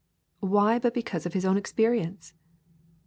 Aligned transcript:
Why 0.39 0.79
but 0.79 0.95
because 0.95 1.27
of 1.27 1.33
His 1.33 1.45
own 1.45 1.57
experience? 1.57 2.33